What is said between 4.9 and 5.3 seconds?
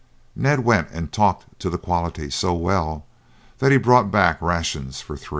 for three.